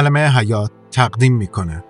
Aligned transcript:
کلمه 0.00 0.38
حیات 0.38 0.70
تقدیم 0.90 1.36
می 1.36 1.46
کند. 1.46 1.84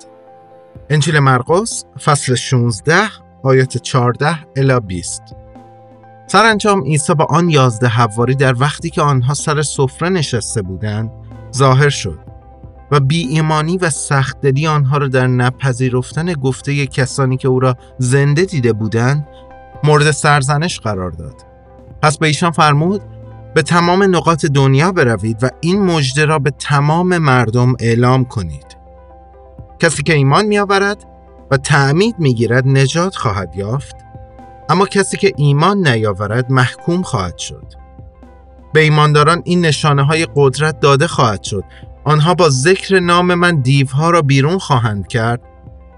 انجیل 0.91 1.19
مرقس 1.19 1.85
فصل 2.05 2.35
16 2.35 2.95
آیات 3.43 3.77
14 3.77 4.39
الی 4.57 4.81
20 4.81 5.23
سرانجام 6.27 6.83
عیسی 6.85 7.15
با 7.15 7.25
آن 7.25 7.51
یازده 7.51 7.89
حواری 7.89 8.35
در 8.35 8.55
وقتی 8.59 8.91
که 8.91 9.03
آنها 9.03 9.35
سر 9.35 9.63
سفره 9.63 10.09
نشسته 10.09 10.63
بودند 10.63 11.11
ظاهر 11.57 11.89
شد 11.89 12.19
و 12.91 13.01
بی 13.01 13.27
ایمانی 13.27 13.79
و 13.79 13.91
سختدلی 13.91 14.67
آنها 14.67 14.97
را 14.97 15.09
در 15.09 15.27
نپذیرفتن 15.27 16.33
گفته 16.33 16.87
کسانی 16.87 17.37
که 17.37 17.49
او 17.49 17.61
را 17.61 17.77
زنده 17.99 18.45
دیده 18.45 18.73
بودند 18.73 19.29
مورد 19.85 20.11
سرزنش 20.11 20.81
قرار 20.81 21.11
داد 21.11 21.47
پس 22.03 22.19
به 22.19 22.27
ایشان 22.27 22.51
فرمود 22.51 23.03
به 23.55 23.63
تمام 23.63 24.17
نقاط 24.17 24.47
دنیا 24.47 24.93
بروید 24.93 25.45
و 25.45 25.49
این 25.61 25.83
مژده 25.83 26.25
را 26.25 26.39
به 26.39 26.51
تمام 26.51 27.19
مردم 27.19 27.75
اعلام 27.81 28.25
کنید. 28.25 28.77
کسی 29.79 30.03
که 30.03 30.15
ایمان 30.15 30.47
می 30.47 30.59
آورد 30.59 31.05
و 31.51 31.57
تعمید 31.57 32.15
می 32.19 32.35
گیرد 32.35 32.69
نجات 32.69 33.17
خواهد 33.17 33.57
یافت 33.57 33.97
اما 34.69 34.87
کسی 34.87 35.17
که 35.17 35.33
ایمان 35.37 35.89
نیاورد 35.89 36.53
محکوم 36.53 37.03
خواهد 37.03 37.39
شد. 37.39 37.67
به 38.73 38.81
ایمانداران 38.81 39.43
این 39.45 39.61
نشانه 39.61 40.03
های 40.03 40.27
قدرت 40.37 40.81
داده 40.81 41.07
خواهد 41.07 41.43
شد. 41.43 41.65
آنها 42.05 42.35
با 42.35 42.49
ذکر 42.49 43.01
نام 43.01 43.35
من 43.35 43.61
دیوها 43.61 44.11
را 44.11 44.23
بیرون 44.23 44.59
خواهند 44.59 45.07
کرد 45.09 45.41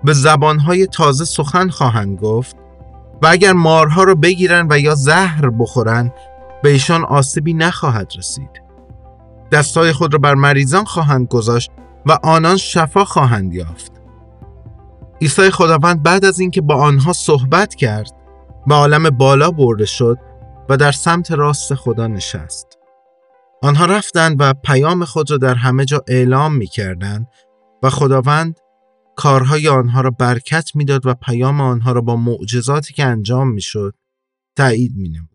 به 0.04 0.12
زبانهای 0.12 0.86
تازه 0.86 1.24
سخن 1.24 1.68
خواهند 1.68 2.18
گفت 2.18 2.56
و 3.22 3.26
اگر 3.26 3.52
مارها 3.52 4.04
را 4.04 4.14
بگیرند 4.14 4.72
و 4.72 4.78
یا 4.78 4.94
زهر 4.94 5.50
بخورند 5.50 6.12
به 6.62 6.70
ایشان 6.70 7.04
آسیبی 7.04 7.54
نخواهد 7.54 8.12
رسید. 8.18 8.62
دستای 9.52 9.92
خود 9.92 10.12
را 10.12 10.18
بر 10.18 10.34
مریضان 10.34 10.84
خواهند 10.84 11.26
گذاشت 11.26 11.70
و 12.06 12.18
آنان 12.22 12.56
شفا 12.56 13.04
خواهند 13.04 13.54
یافت. 13.54 13.92
عیسی 15.20 15.50
خداوند 15.50 16.02
بعد 16.02 16.24
از 16.24 16.40
اینکه 16.40 16.60
با 16.60 16.74
آنها 16.74 17.12
صحبت 17.12 17.74
کرد 17.74 18.10
به 18.66 18.74
عالم 18.74 19.10
بالا 19.10 19.50
برده 19.50 19.84
شد 19.84 20.18
و 20.68 20.76
در 20.76 20.92
سمت 20.92 21.30
راست 21.30 21.74
خدا 21.74 22.06
نشست. 22.06 22.66
آنها 23.62 23.86
رفتند 23.86 24.36
و 24.40 24.54
پیام 24.54 25.04
خود 25.04 25.30
را 25.30 25.36
در 25.36 25.54
همه 25.54 25.84
جا 25.84 26.04
اعلام 26.08 26.54
می 26.54 26.66
کردند 26.66 27.26
و 27.82 27.90
خداوند 27.90 28.60
کارهای 29.16 29.68
آنها 29.68 30.00
را 30.00 30.10
برکت 30.10 30.70
می‌داد 30.74 31.06
و 31.06 31.14
پیام 31.14 31.60
آنها 31.60 31.92
را 31.92 32.00
با 32.00 32.16
معجزاتی 32.16 32.94
که 32.94 33.04
انجام 33.04 33.48
می‌شد 33.48 33.94
تایید 34.56 34.96
می 34.96 35.08
نمود. 35.08 35.31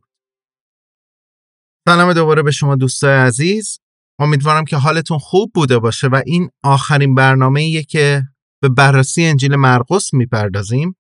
سلام 1.90 2.14
دوباره 2.14 2.44
به 2.44 2.52
شما 2.52 2.76
دوستای 2.76 3.18
عزیز 3.18 3.80
امیدوارم 4.20 4.66
که 4.66 4.78
حالتون 4.78 5.18
خوب 5.18 5.52
بوده 5.54 5.80
باشه 5.80 6.08
و 6.08 6.22
این 6.26 6.50
آخرین 6.64 7.16
برنامه 7.16 7.62
ایه 7.62 7.84
که 7.84 8.24
به 8.62 8.70
بررسی 8.70 9.26
انجیل 9.26 9.56
مرقس 9.56 10.14
می‌پردازیم 10.14 10.96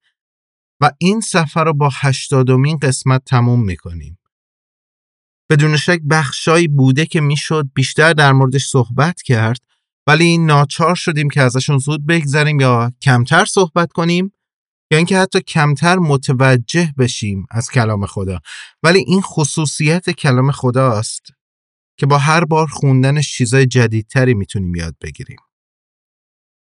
و 0.81 0.91
این 0.97 1.21
سفر 1.21 1.63
رو 1.63 1.73
با 1.73 1.89
هشتادمین 1.94 2.77
قسمت 2.77 3.21
تموم 3.25 3.63
می‌کنیم. 3.66 4.19
بدون 5.52 5.77
شک 5.77 5.99
بخشایی 6.09 6.67
بوده 6.67 7.05
که 7.05 7.22
می‌شد 7.22 7.69
بیشتر 7.73 8.13
در 8.13 8.31
موردش 8.31 8.66
صحبت 8.66 9.22
کرد 9.22 9.59
ولی 10.07 10.38
ناچار 10.38 10.95
شدیم 10.95 11.29
که 11.29 11.41
ازشون 11.41 11.77
زود 11.77 12.05
بگذریم 12.05 12.59
یا 12.59 12.91
کمتر 13.01 13.45
صحبت 13.45 13.91
کنیم 13.91 14.33
یا 14.91 14.97
اینکه 14.97 15.17
حتی 15.17 15.41
کمتر 15.41 15.95
متوجه 15.95 16.93
بشیم 16.97 17.47
از 17.52 17.69
کلام 17.69 18.05
خدا. 18.05 18.39
ولی 18.83 18.99
این 18.99 19.21
خصوصیت 19.21 20.09
کلام 20.09 20.52
خداست 20.52 21.21
که 21.99 22.05
با 22.05 22.17
هر 22.17 22.45
بار 22.45 22.67
خوندنش 22.67 23.33
چیزای 23.33 23.66
جدیدتری 23.66 24.33
می‌تونیم 24.33 24.75
یاد 24.75 24.95
بگیریم. 25.02 25.39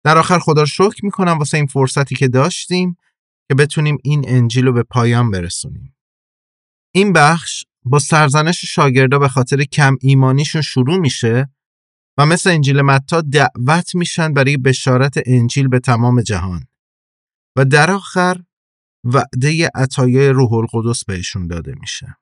در 0.04 0.18
آخر 0.18 0.38
خدا 0.38 0.60
رو 0.60 0.66
شکر 0.66 1.04
می‌کنم 1.04 1.38
واسه 1.38 1.56
این 1.56 1.66
فرصتی 1.66 2.14
که 2.14 2.28
داشتیم 2.28 2.96
که 3.48 3.54
بتونیم 3.54 3.98
این 4.04 4.24
انجیل 4.28 4.66
رو 4.66 4.72
به 4.72 4.82
پایان 4.82 5.30
برسونیم. 5.30 5.96
این 6.94 7.12
بخش 7.12 7.64
با 7.84 7.98
سرزنش 7.98 8.64
شاگردا 8.64 9.18
به 9.18 9.28
خاطر 9.28 9.64
کم 9.64 9.96
ایمانیشون 10.00 10.62
شروع 10.62 10.96
میشه 10.96 11.50
و 12.18 12.26
مثل 12.26 12.50
انجیل 12.50 12.82
متا 12.82 13.20
دعوت 13.20 13.94
میشن 13.94 14.34
برای 14.34 14.56
بشارت 14.56 15.14
انجیل 15.26 15.68
به 15.68 15.78
تمام 15.78 16.22
جهان. 16.22 16.66
و 17.56 17.64
در 17.64 17.90
آخر 17.90 18.42
وعده 19.04 19.70
عطایای 19.74 20.28
روح 20.28 20.52
القدس 20.52 21.04
بهشون 21.04 21.46
داده 21.46 21.74
میشه. 21.80 22.16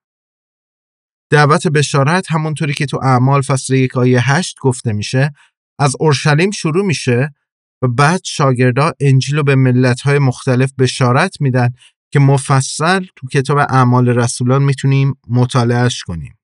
دعوت 1.31 1.67
بشارت 1.67 2.33
همونطوری 2.33 2.75
که 2.75 2.87
تو 2.87 3.01
اعمال 3.03 3.43
فصل 3.43 3.75
یک 3.75 3.97
آیه 3.97 4.31
هشت 4.31 4.57
گفته 4.61 4.93
میشه 4.93 5.33
از 5.79 5.97
اورشلیم 6.01 6.51
شروع 6.51 6.85
میشه 6.85 7.35
و 7.83 7.89
بعد 7.89 8.21
شاگردا 8.25 8.93
انجیل 9.01 9.37
رو 9.37 9.43
به 9.43 9.55
ملت‌های 9.55 10.19
مختلف 10.19 10.73
بشارت 10.79 11.41
میدن 11.41 11.71
که 12.13 12.19
مفصل 12.19 13.07
تو 13.17 13.27
کتاب 13.33 13.59
اعمال 13.59 14.09
رسولان 14.09 14.63
می‌تونیم 14.63 15.15
مطالعهش 15.29 16.03
کنیم. 16.03 16.39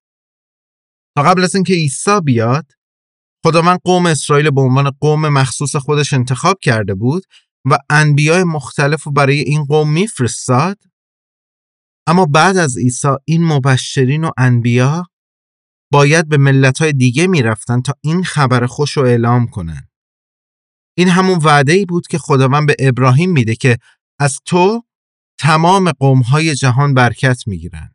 تا 1.16 1.22
قبل 1.22 1.44
از 1.44 1.54
اینکه 1.54 1.74
عیسی 1.74 2.20
بیاد 2.24 2.72
خداوند 3.46 3.78
قوم 3.84 4.06
اسرائیل 4.06 4.50
به 4.50 4.60
عنوان 4.60 4.90
قوم 4.90 5.28
مخصوص 5.28 5.76
خودش 5.76 6.12
انتخاب 6.12 6.58
کرده 6.62 6.94
بود 6.94 7.24
و 7.64 7.78
انبیای 7.90 8.44
مختلف 8.44 9.02
رو 9.02 9.12
برای 9.12 9.40
این 9.40 9.64
قوم 9.64 9.92
میفرستاد. 9.92 10.78
اما 12.06 12.26
بعد 12.26 12.56
از 12.56 12.78
عیسی 12.78 13.08
این 13.24 13.44
مبشرین 13.44 14.24
و 14.24 14.30
انبیا 14.38 15.06
باید 15.92 16.28
به 16.28 16.36
ملت‌های 16.36 16.92
دیگه 16.92 17.26
می‌رفتن 17.26 17.82
تا 17.82 17.94
این 18.00 18.24
خبر 18.24 18.66
خوش 18.66 18.96
رو 18.96 19.02
اعلام 19.02 19.46
کنن. 19.46 19.88
این 20.98 21.08
همون 21.08 21.38
وعده 21.38 21.72
ای 21.72 21.84
بود 21.84 22.06
که 22.06 22.18
خداوند 22.18 22.66
به 22.66 22.76
ابراهیم 22.78 23.32
میده 23.32 23.54
که 23.56 23.78
از 24.20 24.38
تو 24.44 24.82
تمام 25.40 25.92
قومهای 25.92 26.54
جهان 26.54 26.94
برکت 26.94 27.42
می‌گیرن. 27.46 27.94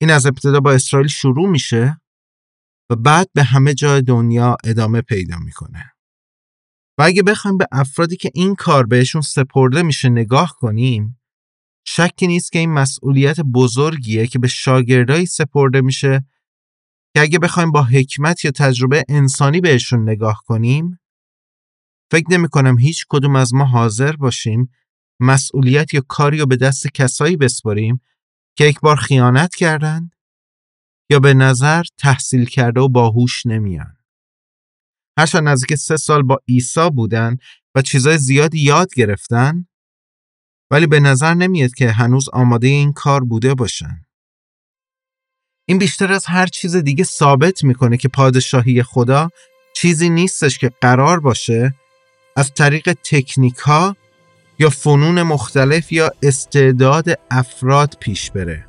این 0.00 0.10
از 0.10 0.26
ابتدا 0.26 0.60
با 0.60 0.72
اسرائیل 0.72 1.08
شروع 1.08 1.48
میشه 1.48 2.00
و 2.90 2.96
بعد 2.96 3.28
به 3.34 3.42
همه 3.42 3.74
جای 3.74 4.02
دنیا 4.02 4.56
ادامه 4.64 5.02
پیدا 5.02 5.38
می‌کنه. 5.38 5.92
و 6.98 7.02
اگه 7.02 7.22
بخوایم 7.22 7.58
به 7.58 7.66
افرادی 7.72 8.16
که 8.16 8.30
این 8.34 8.54
کار 8.54 8.86
بهشون 8.86 9.20
سپرده 9.20 9.82
میشه 9.82 10.08
نگاه 10.08 10.56
کنیم 10.58 11.20
شکی 11.86 12.26
نیست 12.26 12.52
که 12.52 12.58
این 12.58 12.72
مسئولیت 12.72 13.40
بزرگیه 13.40 14.26
که 14.26 14.38
به 14.38 14.48
شاگردایی 14.48 15.26
سپرده 15.26 15.80
میشه 15.80 16.26
که 17.14 17.20
اگه 17.20 17.38
بخوایم 17.38 17.72
با 17.72 17.82
حکمت 17.82 18.44
یا 18.44 18.50
تجربه 18.50 19.04
انسانی 19.08 19.60
بهشون 19.60 20.02
نگاه 20.02 20.42
کنیم 20.46 21.00
فکر 22.10 22.26
نمی 22.30 22.48
کنم 22.48 22.78
هیچ 22.78 23.06
کدوم 23.08 23.36
از 23.36 23.54
ما 23.54 23.64
حاضر 23.64 24.16
باشیم 24.16 24.70
مسئولیت 25.20 25.94
یا 25.94 26.02
کاری 26.08 26.38
رو 26.38 26.46
به 26.46 26.56
دست 26.56 26.86
کسایی 26.94 27.36
بسپاریم 27.36 28.00
که 28.56 28.64
یک 28.64 28.80
بار 28.80 28.96
خیانت 28.96 29.54
کردند 29.54 30.10
یا 31.10 31.20
به 31.20 31.34
نظر 31.34 31.82
تحصیل 31.98 32.44
کرده 32.44 32.80
و 32.80 32.88
باهوش 32.88 33.46
نمیان. 33.46 33.97
هرچند 35.18 35.48
نزدیک 35.48 35.74
سه 35.74 35.96
سال 35.96 36.22
با 36.22 36.40
عیسی 36.48 36.90
بودن 36.90 37.36
و 37.74 37.82
چیزای 37.82 38.18
زیادی 38.18 38.58
یاد 38.58 38.94
گرفتن 38.94 39.66
ولی 40.70 40.86
به 40.86 41.00
نظر 41.00 41.34
نمیاد 41.34 41.74
که 41.74 41.90
هنوز 41.90 42.28
آماده 42.32 42.66
این 42.66 42.92
کار 42.92 43.24
بوده 43.24 43.54
باشن. 43.54 44.06
این 45.68 45.78
بیشتر 45.78 46.12
از 46.12 46.26
هر 46.26 46.46
چیز 46.46 46.76
دیگه 46.76 47.04
ثابت 47.04 47.64
می‌کنه 47.64 47.96
که 47.96 48.08
پادشاهی 48.08 48.82
خدا 48.82 49.30
چیزی 49.74 50.10
نیستش 50.10 50.58
که 50.58 50.70
قرار 50.80 51.20
باشه 51.20 51.74
از 52.36 52.54
طریق 52.54 52.92
تکنیک 52.92 53.56
ها 53.56 53.96
یا 54.58 54.70
فنون 54.70 55.22
مختلف 55.22 55.92
یا 55.92 56.10
استعداد 56.22 57.04
افراد 57.30 57.96
پیش 58.00 58.30
بره. 58.30 58.66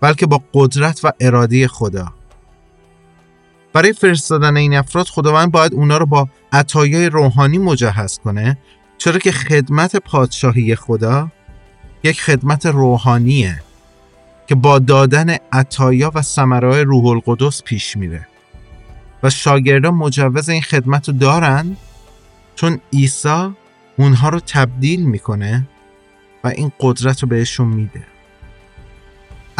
بلکه 0.00 0.26
با 0.26 0.44
قدرت 0.54 1.00
و 1.04 1.12
اراده 1.20 1.68
خدا 1.68 2.19
برای 3.72 3.92
فرستادن 3.92 4.56
این 4.56 4.74
افراد 4.74 5.06
خداوند 5.06 5.52
باید 5.52 5.74
اونا 5.74 5.96
رو 5.96 6.06
با 6.06 6.28
عطایای 6.52 7.06
روحانی 7.06 7.58
مجهز 7.58 8.18
کنه 8.18 8.58
چرا 8.98 9.18
که 9.18 9.32
خدمت 9.32 9.96
پادشاهی 9.96 10.74
خدا 10.74 11.28
یک 12.02 12.20
خدمت 12.20 12.66
روحانیه 12.66 13.62
که 14.46 14.54
با 14.54 14.78
دادن 14.78 15.36
عطایا 15.52 16.12
و 16.14 16.22
ثمرهای 16.22 16.80
روح 16.80 17.06
القدس 17.06 17.62
پیش 17.62 17.96
میره. 17.96 18.26
و 19.22 19.30
شاگردان 19.30 19.94
مجوز 19.94 20.48
این 20.48 20.62
خدمت 20.62 21.08
رو 21.08 21.14
دارن 21.14 21.76
چون 22.54 22.80
عیسی 22.92 23.48
اونها 23.96 24.28
رو 24.28 24.40
تبدیل 24.40 25.02
می‌کنه 25.02 25.66
و 26.44 26.48
این 26.48 26.72
قدرت 26.80 27.22
رو 27.22 27.28
بهشون 27.28 27.68
میده. 27.68 28.02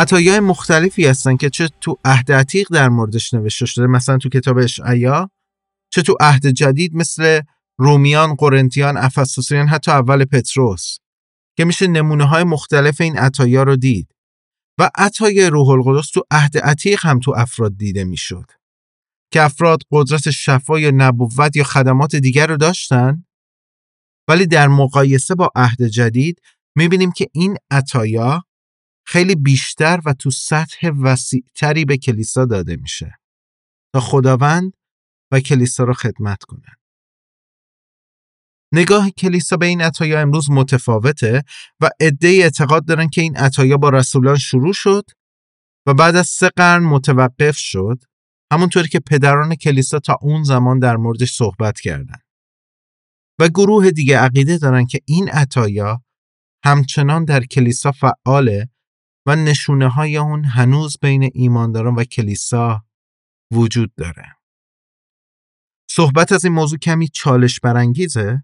عطایای 0.01 0.41
مختلفی 0.41 1.07
هستن 1.07 1.37
که 1.37 1.51
چه 1.51 1.69
تو 1.81 1.99
عهد 2.05 2.33
عتیق 2.33 2.69
در 2.69 2.89
موردش 2.89 3.35
نوشته 3.35 3.67
شده. 3.67 3.87
مثلا 3.87 4.19
تو 4.19 4.29
کتاب 4.29 4.59
اشعیا 4.59 5.31
چه 5.93 6.03
تو 6.03 6.17
عهد 6.21 6.47
جدید 6.47 6.95
مثل 6.95 7.41
رومیان، 7.79 8.35
قرنتیان، 8.35 8.97
افسوسیان 8.97 9.69
حتی 9.69 9.91
اول 9.91 10.25
پتروس 10.25 10.99
که 11.57 11.65
میشه 11.65 11.87
نمونه 11.87 12.25
های 12.25 12.45
مختلف 12.45 13.01
این 13.01 13.19
عطایا 13.19 13.63
رو 13.63 13.77
دید. 13.77 14.15
و 14.79 14.91
عطای 14.95 15.47
روح 15.47 15.69
القدس 15.69 16.11
تو 16.11 16.23
عهد 16.31 16.59
عتیق 16.59 17.07
هم 17.07 17.21
تو 17.21 17.35
افراد 17.37 17.77
دیده 17.77 18.05
می‌شد. 18.05 18.51
که 19.33 19.43
افراد 19.43 19.83
قدرت 19.91 20.31
شفا 20.31 20.81
یا 20.81 20.91
نبوت 20.95 21.57
یا 21.57 21.65
خدمات 21.65 22.17
دیگر 22.17 22.47
رو 22.47 22.57
داشتن. 22.57 23.25
ولی 24.29 24.47
در 24.47 24.69
مقایسه 24.69 25.35
با 25.35 25.51
عهد 25.55 25.83
جدید 25.83 26.41
می‌بینیم 26.77 27.13
که 27.13 27.27
این 27.33 27.57
عطایا 27.71 28.45
خیلی 29.11 29.35
بیشتر 29.35 30.01
و 30.07 30.13
تو 30.13 30.31
سطح 30.31 30.91
وسیعتری 31.03 31.85
به 31.85 31.97
کلیسا 31.97 32.45
داده 32.45 32.77
میشه 32.77 33.19
تا 33.95 34.01
خداوند 34.01 34.73
و 35.33 35.41
کلیسا 35.41 35.85
رو 35.85 35.93
خدمت 35.93 36.45
کنن. 36.45 36.75
نگاه 38.75 39.11
کلیسا 39.11 39.57
به 39.57 39.67
این 39.67 39.81
عطایا 39.81 40.21
امروز 40.21 40.51
متفاوته 40.51 41.43
و 41.81 41.91
عده 42.01 42.29
اعتقاد 42.29 42.85
دارن 42.85 43.09
که 43.09 43.21
این 43.21 43.37
عطایا 43.37 43.77
با 43.77 43.89
رسولان 43.89 44.37
شروع 44.37 44.73
شد 44.73 45.05
و 45.87 45.95
بعد 45.95 46.17
از 46.17 46.27
سه 46.27 46.51
قرن 46.57 46.83
متوقف 46.83 47.57
شد 47.57 48.05
همونطوری 48.53 48.89
که 48.89 49.01
پدران 49.01 49.55
کلیسا 49.55 49.99
تا 49.99 50.19
اون 50.21 50.43
زمان 50.43 50.79
در 50.79 50.97
موردش 50.97 51.33
صحبت 51.33 51.81
کردن. 51.81 52.19
و 53.41 53.49
گروه 53.49 53.91
دیگه 53.91 54.19
عقیده 54.19 54.59
دارن 54.59 54.87
که 54.87 55.01
این 55.05 55.29
عطایا 55.29 56.05
همچنان 56.65 57.25
در 57.25 57.45
کلیسا 57.45 57.93
فعاله 57.93 58.70
و 59.27 59.37
نشونه 59.37 59.89
های 59.89 60.17
اون 60.17 60.45
هنوز 60.45 60.97
بین 61.03 61.31
ایمانداران 61.35 61.95
و 61.95 62.05
کلیسا 62.05 62.85
وجود 63.53 63.95
داره. 63.95 64.37
صحبت 65.91 66.33
از 66.33 66.45
این 66.45 66.55
موضوع 66.55 66.79
کمی 66.79 67.09
چالش 67.09 67.61
برانگیزه 67.61 68.43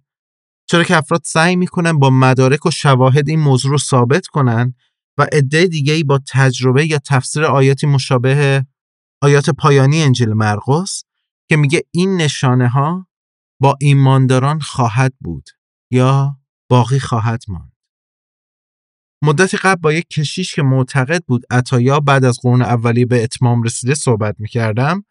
چرا 0.68 0.84
که 0.84 0.96
افراد 0.96 1.22
سعی 1.24 1.56
می‌کنن 1.56 1.98
با 1.98 2.10
مدارک 2.10 2.66
و 2.66 2.70
شواهد 2.70 3.28
این 3.28 3.40
موضوع 3.40 3.70
رو 3.70 3.78
ثابت 3.78 4.26
کنن 4.26 4.74
و 5.18 5.26
عده 5.32 5.66
دیگه 5.66 6.04
با 6.04 6.20
تجربه 6.28 6.86
یا 6.86 6.98
تفسیر 6.98 7.44
آیاتی 7.44 7.86
مشابه 7.86 8.66
آیات 9.22 9.50
پایانی 9.50 10.02
انجیل 10.02 10.28
مرقس 10.28 11.04
که 11.48 11.56
میگه 11.56 11.82
این 11.90 12.16
نشانه 12.16 12.68
ها 12.68 13.08
با 13.60 13.76
ایمانداران 13.80 14.60
خواهد 14.60 15.14
بود 15.20 15.48
یا 15.90 16.38
باقی 16.70 16.98
خواهد 16.98 17.42
ماند. 17.48 17.75
مدتی 19.22 19.56
قبل 19.56 19.80
با 19.80 19.92
یک 19.92 20.08
کشیش 20.08 20.54
که 20.54 20.62
معتقد 20.62 21.24
بود 21.24 21.42
عطایا 21.50 22.00
بعد 22.00 22.24
از 22.24 22.38
قرون 22.42 22.62
اولیه 22.62 23.06
به 23.06 23.24
اتمام 23.24 23.62
رسیده 23.62 23.94
صحبت 23.94 24.36
می‌کردم 24.38 25.04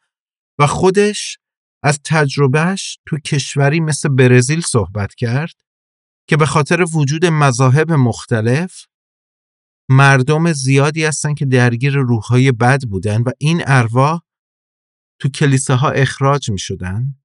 و 0.60 0.68
خودش 0.68 1.38
از 1.84 2.00
تجربهش 2.04 3.00
تو 3.06 3.18
کشوری 3.18 3.80
مثل 3.80 4.10
برزیل 4.10 4.62
صحبت 4.62 5.16
کرد 5.16 5.56
که 6.28 6.38
به 6.38 6.46
خاطر 6.46 6.86
وجود 6.94 7.26
مذاهب 7.26 7.92
مختلف 7.92 8.86
مردم 9.90 10.54
زیادی 10.54 11.06
هستن 11.06 11.34
که 11.34 11.46
درگیر 11.46 11.94
روحهای 11.94 12.52
بد 12.52 12.84
بودن 12.84 13.22
و 13.22 13.32
این 13.40 13.64
ارواح 13.66 14.22
تو 15.20 15.30
کلیساها 15.30 15.90
اخراج 15.90 16.52
می 16.52 16.60
شدن 16.60 17.16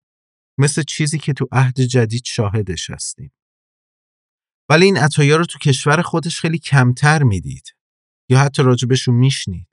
مثل 0.58 0.82
چیزی 0.82 1.18
که 1.18 1.32
تو 1.32 1.48
عهد 1.52 1.80
جدید 1.80 2.22
شاهدش 2.26 2.90
هستیم. 2.90 3.32
ولی 4.70 4.84
این 4.84 4.96
عطایا 4.96 5.37
رو 5.37 5.44
تو 5.44 5.58
کشور 5.58 6.02
خودش 6.02 6.40
خیلی 6.40 6.58
کمتر 6.58 7.22
می‌دید. 7.22 7.75
یا 8.28 8.38
حتی 8.38 8.62
راجبشون 8.62 9.14
میشنید. 9.14 9.69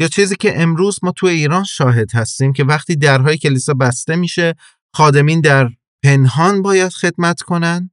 یا 0.00 0.08
چیزی 0.08 0.36
که 0.36 0.62
امروز 0.62 0.98
ما 1.02 1.12
تو 1.12 1.26
ایران 1.26 1.64
شاهد 1.64 2.14
هستیم 2.14 2.52
که 2.52 2.64
وقتی 2.64 2.96
درهای 2.96 3.38
کلیسا 3.38 3.74
بسته 3.74 4.16
میشه 4.16 4.54
خادمین 4.94 5.40
در 5.40 5.70
پنهان 6.04 6.62
باید 6.62 6.92
خدمت 6.92 7.42
کنن. 7.42 7.90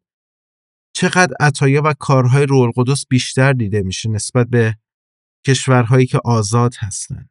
چقدر 0.95 1.33
عطایا 1.39 1.81
و 1.85 1.93
کارهای 1.93 2.45
روح 2.45 2.61
القدس 2.61 3.05
بیشتر 3.09 3.53
دیده 3.53 3.83
میشه 3.83 4.09
نسبت 4.09 4.47
به 4.47 4.77
کشورهایی 5.47 6.05
که 6.05 6.19
آزاد 6.25 6.75
هستن. 6.79 7.29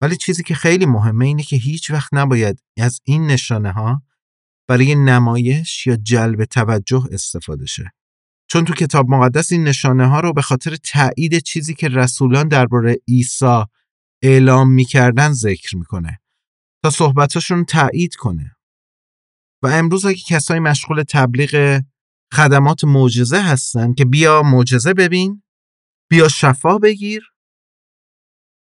ولی 0.00 0.16
چیزی 0.16 0.42
که 0.42 0.54
خیلی 0.54 0.86
مهمه 0.86 1.24
اینه 1.26 1.42
که 1.42 1.56
هیچ 1.56 1.90
وقت 1.90 2.14
نباید 2.14 2.62
از 2.76 3.00
این 3.04 3.26
نشانه 3.26 3.72
ها 3.72 4.02
برای 4.68 4.94
نمایش 4.94 5.86
یا 5.86 5.96
جلب 5.96 6.44
توجه 6.44 7.08
استفاده 7.12 7.66
شه. 7.66 7.92
چون 8.50 8.64
تو 8.64 8.74
کتاب 8.74 9.08
مقدس 9.08 9.52
این 9.52 9.64
نشانه 9.64 10.06
ها 10.06 10.20
رو 10.20 10.32
به 10.32 10.42
خاطر 10.42 10.76
تایید 10.76 11.38
چیزی 11.38 11.74
که 11.74 11.88
رسولان 11.88 12.48
درباره 12.48 12.96
عیسی 13.08 13.64
اعلام 14.22 14.70
می‌کردن 14.70 15.32
ذکر 15.32 15.76
می‌کنه 15.76 16.20
تا 16.84 16.90
صحبتاشون 16.90 17.64
تایید 17.64 18.14
کنه. 18.14 18.56
و 19.62 19.66
امروز 19.66 20.04
اگه 20.04 20.20
کسایی 20.28 20.60
مشغول 20.60 21.02
تبلیغ 21.02 21.82
خدمات 22.34 22.84
معجزه 22.84 23.42
هستن 23.42 23.94
که 23.94 24.04
بیا 24.04 24.42
معجزه 24.42 24.94
ببین 24.94 25.42
بیا 26.10 26.28
شفا 26.28 26.78
بگیر 26.78 27.22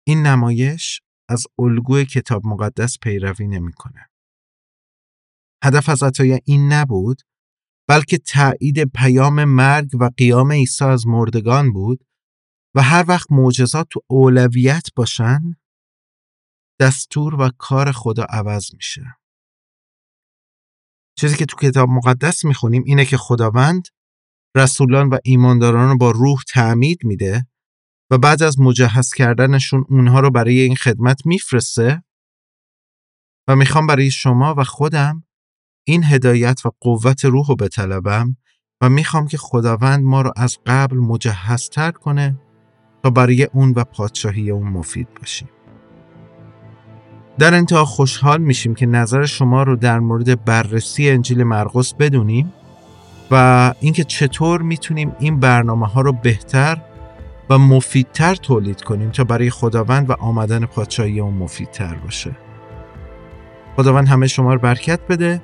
این 0.07 0.21
نمایش 0.21 1.01
از 1.29 1.47
الگوی 1.59 2.05
کتاب 2.05 2.45
مقدس 2.45 2.97
پیروی 2.99 3.47
نمی‌کنه. 3.47 4.10
هدف 5.63 5.89
از 5.89 6.03
عطایا 6.03 6.39
این 6.45 6.73
نبود 6.73 7.21
بلکه 7.89 8.17
تایید 8.17 8.83
پیام 8.83 9.43
مرگ 9.43 9.89
و 9.99 10.09
قیام 10.17 10.51
عیسی 10.51 10.85
از 10.85 11.07
مردگان 11.07 11.73
بود 11.73 12.05
و 12.75 12.81
هر 12.81 13.05
وقت 13.07 13.27
معجزات 13.31 13.87
تو 13.89 13.99
اولویت 14.09 14.87
باشن 14.95 15.39
دستور 16.79 17.35
و 17.35 17.49
کار 17.57 17.91
خدا 17.91 18.23
عوض 18.23 18.73
میشه. 18.73 19.15
چیزی 21.17 21.37
که 21.37 21.45
تو 21.45 21.57
کتاب 21.57 21.89
مقدس 21.89 22.45
می‌خونیم 22.45 22.83
اینه 22.85 23.05
که 23.05 23.17
خداوند 23.17 23.87
رسولان 24.55 25.09
و 25.09 25.17
ایمانداران 25.23 25.89
رو 25.89 25.97
با 25.97 26.11
روح 26.11 26.41
تعمید 26.47 26.99
میده 27.03 27.47
و 28.11 28.17
بعد 28.17 28.43
از 28.43 28.59
مجهز 28.59 29.13
کردنشون 29.13 29.85
اونها 29.89 30.19
رو 30.19 30.31
برای 30.31 30.59
این 30.59 30.75
خدمت 30.75 31.25
میفرسته 31.25 32.03
و 33.47 33.55
می‌خوام 33.55 33.87
برای 33.87 34.11
شما 34.11 34.55
و 34.57 34.63
خودم 34.63 35.23
این 35.91 36.03
هدایت 36.03 36.65
و 36.65 36.71
قوت 36.79 37.25
روح 37.25 37.47
رو 37.47 37.55
بطلبم 37.55 38.37
و 38.81 38.89
می‌خوام 38.89 39.27
که 39.27 39.37
خداوند 39.37 40.03
ما 40.03 40.21
رو 40.21 40.31
از 40.35 40.57
قبل 40.65 40.97
مجهزتر 40.97 41.91
کنه 41.91 42.35
تا 43.03 43.09
برای 43.09 43.43
اون 43.43 43.73
و 43.75 43.83
پادشاهی 43.83 44.51
اون 44.51 44.67
مفید 44.67 45.07
باشیم. 45.19 45.49
در 47.39 47.53
انتها 47.53 47.85
خوشحال 47.85 48.41
میشیم 48.41 48.75
که 48.75 48.85
نظر 48.85 49.25
شما 49.25 49.63
رو 49.63 49.75
در 49.75 49.99
مورد 49.99 50.45
بررسی 50.45 51.09
انجیل 51.09 51.43
مرقس 51.43 51.93
بدونیم 51.93 52.53
و 53.31 53.73
اینکه 53.79 54.03
چطور 54.03 54.61
می‌تونیم 54.61 55.15
این 55.19 55.39
برنامه 55.39 55.87
ها 55.87 56.01
رو 56.01 56.11
بهتر 56.11 56.81
و 57.49 57.57
مفیدتر 57.57 58.35
تولید 58.35 58.81
کنیم 58.81 59.09
تا 59.09 59.23
برای 59.23 59.49
خداوند 59.49 60.09
و 60.09 60.13
آمدن 60.13 60.65
پادشاهی 60.65 61.19
اون 61.19 61.33
مفیدتر 61.33 61.95
باشه. 61.95 62.35
خداوند 63.75 64.07
همه 64.07 64.27
شما 64.27 64.53
رو 64.53 64.59
برکت 64.59 64.99
بده 65.09 65.41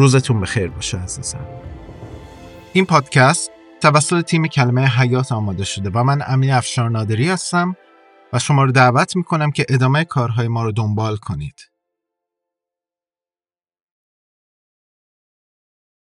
روزتون 0.00 0.40
بخیر 0.40 0.68
باشه 0.68 0.98
عزیزم. 0.98 1.46
این 2.72 2.86
پادکست 2.86 3.50
توسط 3.80 4.24
تیم 4.24 4.46
کلمه 4.46 4.86
حیات 4.86 5.32
آماده 5.32 5.64
شده 5.64 5.90
و 5.90 6.04
من 6.04 6.22
امین 6.26 6.50
افشار 6.50 6.90
نادری 6.90 7.28
هستم 7.28 7.76
و 8.32 8.38
شما 8.38 8.64
رو 8.64 8.72
دعوت 8.72 9.16
می‌کنم 9.16 9.50
که 9.50 9.66
ادامه 9.68 10.04
کارهای 10.04 10.48
ما 10.48 10.62
رو 10.62 10.72
دنبال 10.72 11.16
کنید. 11.16 11.69